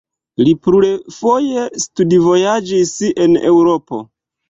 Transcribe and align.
Li 0.45 0.53
plurfoje 0.67 1.67
studvojaĝis 1.85 2.99
en 3.15 3.41
Eŭropo. 3.55 4.05